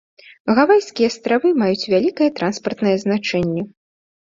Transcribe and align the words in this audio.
Гавайскія 0.59 1.11
астравы 1.11 1.47
маюць 1.61 1.89
вялікае 1.93 2.33
транспартнае 2.43 2.97
значэнне. 3.09 3.73